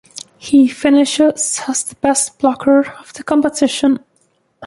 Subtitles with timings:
[0.39, 3.99] He finishes as the best blocker of the competition.